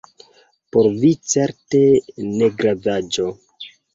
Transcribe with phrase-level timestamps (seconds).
[0.75, 1.83] Por vi certe
[2.31, 3.29] negravaĵo!